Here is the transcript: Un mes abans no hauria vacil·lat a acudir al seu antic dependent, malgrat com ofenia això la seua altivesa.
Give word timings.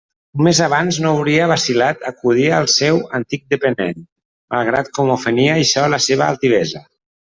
Un 0.37 0.43
mes 0.45 0.59
abans 0.67 0.95
no 1.01 1.09
hauria 1.17 1.49
vacil·lat 1.51 2.07
a 2.07 2.13
acudir 2.15 2.47
al 2.61 2.65
seu 2.77 2.97
antic 3.19 3.45
dependent, 3.55 4.01
malgrat 4.57 4.91
com 4.99 5.13
ofenia 5.17 5.59
això 5.65 5.85
la 5.97 6.01
seua 6.07 6.33
altivesa. 6.35 6.83